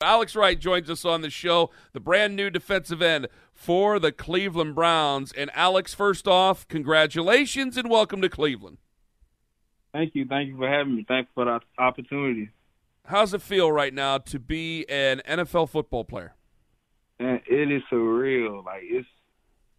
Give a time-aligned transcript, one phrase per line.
[0.00, 4.76] Alex Wright joins us on the show, the brand new defensive end for the Cleveland
[4.76, 5.32] Browns.
[5.32, 8.78] And Alex, first off, congratulations and welcome to Cleveland.
[9.92, 10.24] Thank you.
[10.24, 11.04] Thank you for having me.
[11.08, 12.50] Thanks for the opportunity.
[13.06, 16.34] How's it feel right now to be an NFL football player?
[17.18, 18.64] And it is surreal.
[18.64, 19.08] Like it's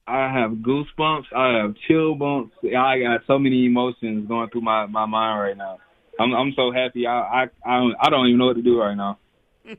[0.06, 2.58] I have goosebumps, I have chill bumps.
[2.64, 5.78] I got so many emotions going through my, my mind right now.
[6.20, 7.08] I'm I'm so happy.
[7.08, 9.18] I I I don't, I don't even know what to do right now.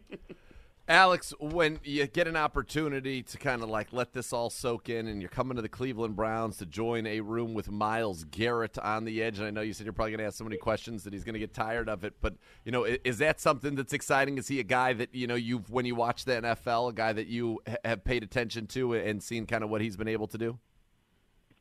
[0.90, 5.07] Alex, when you get an opportunity to kind of like let this all soak in
[5.07, 9.04] and you're coming to the Cleveland Browns to join a room with Myles Garrett on
[9.04, 11.04] the edge, and I know you said you're probably going to ask so many questions
[11.04, 13.93] that he's going to get tired of it, but, you know, is that something that's
[13.93, 14.36] exciting?
[14.36, 17.12] Is he a guy that, you know, you've, when you watch the NFL, a guy
[17.12, 20.38] that you have paid attention to and seen kind of what he's been able to
[20.38, 20.58] do?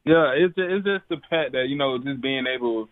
[0.05, 2.89] Yeah, it's just, it's just the fact that, you know, just being able,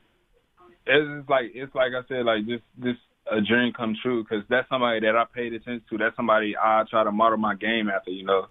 [0.86, 3.00] it's like, it's like I said, like just, just
[3.32, 5.98] a dream come true because that's somebody that I paid attention to.
[5.98, 8.48] That's somebody I try to model my game after, you know.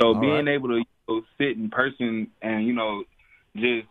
[0.00, 0.54] So All being right.
[0.54, 3.04] able to you know, sit in person and you know
[3.56, 3.88] just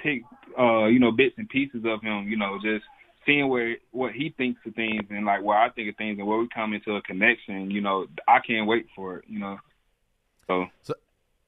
[0.00, 0.22] pick
[0.58, 2.84] uh you know bits and pieces of him, you know, just
[3.26, 6.26] seeing where what he thinks of things and like where I think of things and
[6.26, 9.58] where we come into a connection, you know, I can't wait for it, you know.
[10.46, 10.94] So, so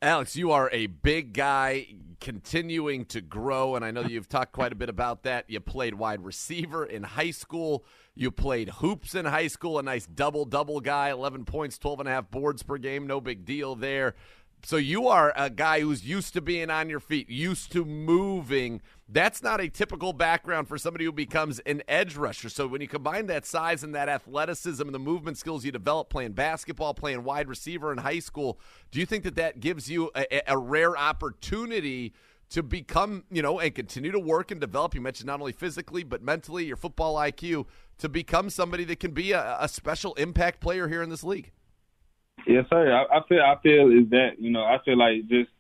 [0.01, 1.89] Alex, you are a big guy
[2.25, 5.45] continuing to grow, and I know you've talked quite a bit about that.
[5.47, 7.85] You played wide receiver in high school.
[8.15, 12.09] You played hoops in high school, a nice double double guy, 11 points, 12 and
[12.09, 14.15] a half boards per game, no big deal there.
[14.67, 18.81] So you are a guy who's used to being on your feet, used to moving.
[19.07, 22.49] That's not a typical background for somebody who becomes an edge rusher.
[22.49, 26.09] So when you combine that size and that athleticism and the movement skills you develop
[26.09, 28.59] playing basketball, playing wide receiver in high school,
[28.91, 32.15] do you think that that gives you a, a rare opportunity
[32.49, 34.95] to become, you know, and continue to work and develop?
[34.95, 37.67] You mentioned not only physically but mentally, your football IQ
[37.99, 41.53] to become somebody that can be a, a special impact player here in this league.
[42.47, 42.93] Yes, sir.
[42.93, 45.51] I, I feel I feel is that you know I feel like just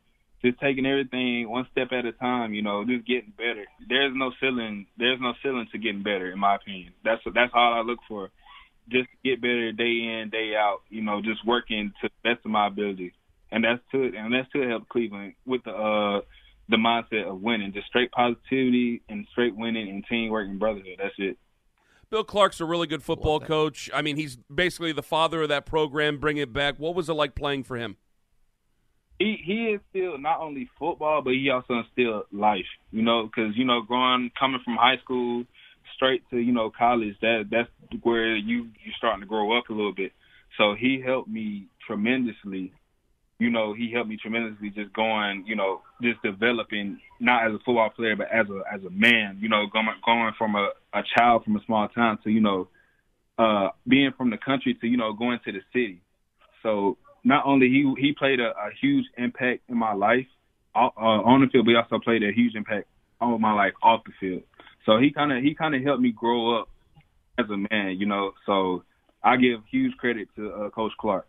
[0.44, 2.54] just taking everything one step at a time.
[2.54, 3.64] You know, just getting better.
[3.88, 4.86] There's no ceiling.
[4.98, 6.92] There's no ceiling to getting better, in my opinion.
[7.04, 8.30] That's that's all I look for.
[8.90, 9.84] Just get better day
[10.20, 10.80] in day out.
[10.90, 13.14] You know, just working to the best of my ability,
[13.50, 16.20] and that's to and that's to help Cleveland with the uh
[16.68, 20.98] the mindset of winning, just straight positivity and straight winning and teamwork and brotherhood.
[20.98, 21.38] That's it.
[22.10, 23.90] Bill Clark's a really good football coach.
[23.92, 26.18] I mean, he's basically the father of that program.
[26.18, 26.76] Bring it back.
[26.78, 27.96] What was it like playing for him?
[29.18, 32.66] He he is still not only football, but he also instilled life.
[32.90, 35.44] You know, because you know, growing coming from high school
[35.94, 37.68] straight to you know college, that that's
[38.02, 40.12] where you you starting to grow up a little bit.
[40.58, 42.72] So he helped me tremendously
[43.38, 47.58] you know, he helped me tremendously just going, you know, just developing not as a
[47.58, 51.02] football player but as a as a man, you know, going going from a, a
[51.16, 52.68] child from a small town to, you know,
[53.38, 56.00] uh being from the country to, you know, going to the city.
[56.62, 60.26] So not only he he played a, a huge impact in my life
[60.74, 62.86] uh, on the field, but he also played a huge impact
[63.20, 64.42] on my life off the field.
[64.86, 66.68] So he kind of he kind of helped me grow up
[67.38, 68.32] as a man, you know.
[68.46, 68.84] So
[69.22, 71.26] I give huge credit to uh, Coach Clark.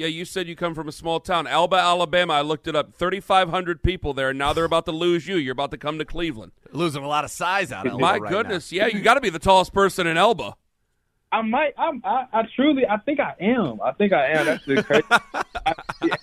[0.00, 2.32] Yeah, you said you come from a small town, Elba, Alabama.
[2.32, 2.94] I looked it up.
[2.94, 4.32] Thirty-five hundred people there.
[4.32, 5.36] Now they're about to lose you.
[5.36, 6.52] You're about to come to Cleveland.
[6.72, 8.76] Losing a lot of size out of Elba My right goodness, now.
[8.78, 10.56] yeah, you got to be the tallest person in Elba.
[11.30, 11.74] I might.
[11.76, 12.86] I'm, I, I truly.
[12.86, 13.78] I think I am.
[13.82, 14.46] I think I am.
[14.46, 15.04] That's the crazy.
[15.10, 16.14] I, yeah.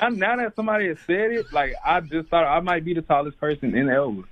[0.00, 3.02] now, now that somebody has said it, like I just thought I might be the
[3.02, 4.22] tallest person in Elba.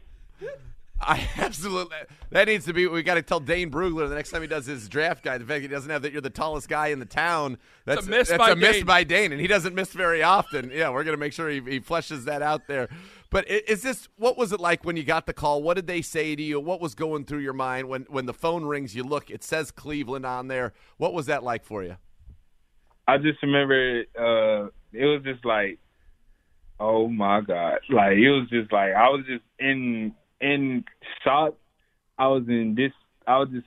[1.01, 1.97] I absolutely
[2.31, 2.87] that needs to be.
[2.87, 5.41] We got to tell Dane Brugler the next time he does his draft guide.
[5.41, 7.59] The fact he doesn't have that you're the tallest guy in the town.
[7.87, 8.87] That's it's a miss, that's by, a miss Dane.
[8.87, 10.71] by Dane, and he doesn't miss very often.
[10.73, 12.89] Yeah, we're gonna make sure he, he fleshes that out there.
[13.31, 15.63] But is this what was it like when you got the call?
[15.63, 16.61] What did they say to you?
[16.61, 18.95] What was going through your mind when when the phone rings?
[18.95, 20.73] You look, it says Cleveland on there.
[20.99, 21.97] What was that like for you?
[23.07, 25.79] I just remember uh, it was just like,
[26.79, 27.79] oh my god!
[27.89, 30.85] Like it was just like I was just in in
[31.23, 31.55] shock.
[32.19, 32.93] I was in this.
[33.27, 33.67] I was just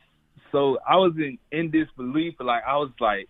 [0.51, 2.35] so I was in in disbelief.
[2.39, 3.29] Like I was like,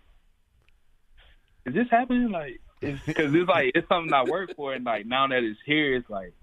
[1.66, 2.30] is this happening?
[2.30, 5.96] Like, because it's, like it's something I work for, and like now that it's here,
[5.96, 6.34] it's like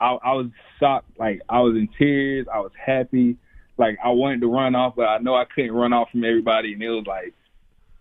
[0.00, 0.46] I, I was
[0.78, 1.18] shocked.
[1.18, 2.46] Like I was in tears.
[2.52, 3.38] I was happy.
[3.78, 6.74] Like I wanted to run off, but I know I couldn't run off from everybody,
[6.74, 7.34] and it was like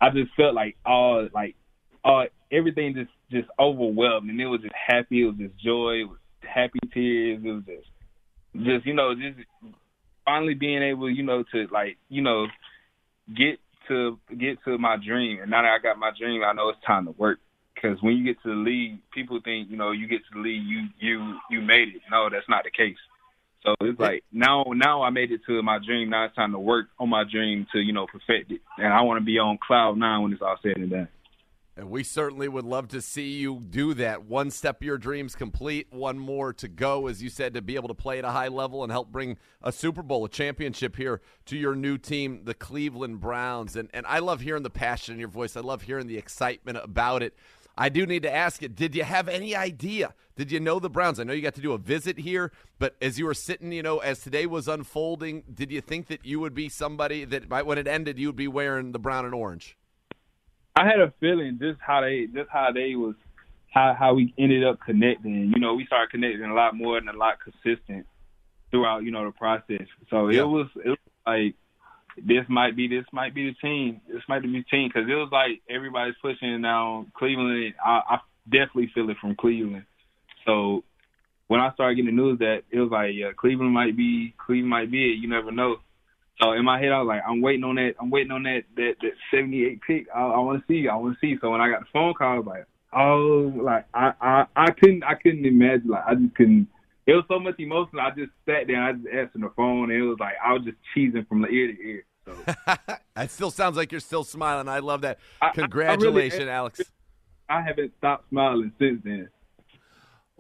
[0.02, 1.56] I just felt like all like
[2.04, 5.22] all everything just just overwhelmed, and it was just happy.
[5.22, 6.02] It was just joy.
[6.02, 7.42] It was happy tears.
[7.44, 7.88] It was just
[8.56, 9.40] just you know just
[10.26, 12.48] finally being able you know to like you know
[13.36, 15.40] get to get to my dream.
[15.42, 17.40] And now that I got my dream I know it's time to work.
[17.74, 20.40] Because when you get to the league people think you know you get to the
[20.40, 22.02] league you you you made it.
[22.10, 22.98] No that's not the case.
[23.64, 26.10] So it's like now, now I made it to my dream.
[26.10, 29.02] Now it's time to work on my dream to you know perfect it, and I
[29.02, 31.08] want to be on cloud nine when it's all said and done.
[31.76, 34.26] And we certainly would love to see you do that.
[34.26, 37.76] One step of your dreams complete, one more to go, as you said, to be
[37.76, 40.96] able to play at a high level and help bring a Super Bowl, a championship
[40.96, 43.76] here to your new team, the Cleveland Browns.
[43.76, 45.58] And and I love hearing the passion in your voice.
[45.58, 47.36] I love hearing the excitement about it.
[47.76, 48.76] I do need to ask it.
[48.76, 50.14] Did you have any idea?
[50.36, 51.20] Did you know the Browns?
[51.20, 53.82] I know you got to do a visit here, but as you were sitting, you
[53.82, 57.64] know, as today was unfolding, did you think that you would be somebody that by
[57.64, 59.76] when it ended, you would be wearing the brown and orange?
[60.76, 63.16] I had a feeling just how they just how they was
[63.72, 65.52] how how we ended up connecting.
[65.54, 68.06] You know, we started connecting a lot more and a lot consistent
[68.72, 69.88] throughout, you know, the process.
[70.10, 70.42] So yeah.
[70.42, 71.56] it was it was like
[72.18, 74.02] this might be this might be the team.
[74.08, 77.74] This might be the team because it was like everybody's pushing now Cleveland.
[77.84, 79.86] I, I definitely feel it from Cleveland.
[80.46, 80.84] So
[81.48, 84.70] when I started getting the news that it was like yeah, Cleveland might be Cleveland
[84.70, 85.20] might be it.
[85.20, 85.78] You never know.
[86.42, 87.94] So in my head, I was like, I'm waiting on that.
[88.00, 90.08] I'm waiting on that that that 78 pick.
[90.14, 90.88] I, I want to see.
[90.88, 91.38] I want to see.
[91.40, 94.72] So when I got the phone call, I was like, oh, like I I I
[94.72, 95.90] couldn't I couldn't imagine.
[95.90, 96.68] Like I just couldn't.
[97.06, 98.00] It was so much emotion.
[98.00, 98.82] I just sat there.
[98.82, 101.74] I just answered the phone, and it was like I was just cheesing from ear
[101.74, 102.06] to ear.
[102.26, 102.36] So.
[103.16, 104.70] that still sounds like you're still smiling.
[104.70, 105.20] I love that.
[105.54, 106.82] Congratulations, I, I really, Alex.
[107.50, 109.30] I haven't stopped smiling since then.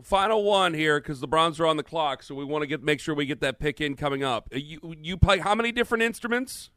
[0.02, 2.82] Final one here because the Browns are on the clock, so we want to get
[2.82, 4.50] make sure we get that pick in coming up.
[4.54, 6.72] Uh, you you play how many different instruments?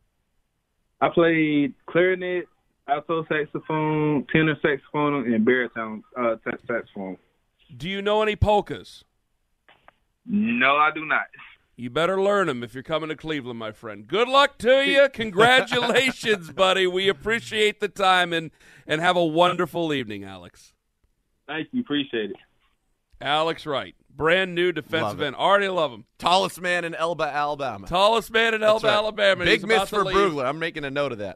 [1.01, 2.47] I played clarinet,
[2.89, 6.37] alto saxophone, tenor saxophone, and baritone uh,
[6.67, 7.17] saxophone.
[7.75, 9.05] Do you know any polkas?
[10.27, 11.27] No, I do not.
[11.77, 14.07] You better learn them if you're coming to Cleveland, my friend.
[14.07, 15.09] Good luck to you.
[15.13, 16.87] Congratulations, buddy.
[16.87, 18.51] We appreciate the time and
[18.87, 20.75] and have a wonderful evening, Alex.
[21.47, 21.81] Thank you.
[21.81, 22.37] Appreciate it.
[23.21, 25.37] Alex Wright, brand new defensive end.
[25.37, 26.05] Already love him.
[26.19, 27.87] Tallest man in Elba, Alabama.
[27.87, 28.95] Tallest man in Elba, right.
[28.95, 29.45] Alabama.
[29.45, 30.47] Big miss for Brugler.
[30.47, 31.35] I'm making a note of that.